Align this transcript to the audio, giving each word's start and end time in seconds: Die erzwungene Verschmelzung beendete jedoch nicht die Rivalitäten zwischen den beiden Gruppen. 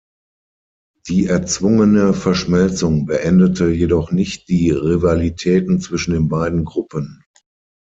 Die 1.07 1.27
erzwungene 1.27 2.15
Verschmelzung 2.15 3.05
beendete 3.05 3.69
jedoch 3.69 4.11
nicht 4.11 4.49
die 4.49 4.71
Rivalitäten 4.71 5.79
zwischen 5.79 6.13
den 6.15 6.27
beiden 6.27 6.65
Gruppen. 6.65 7.23